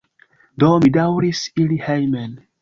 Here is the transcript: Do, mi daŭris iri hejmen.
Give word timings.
Do, 0.63 0.69
mi 0.85 0.91
daŭris 0.95 1.43
iri 1.65 1.79
hejmen. 1.85 2.35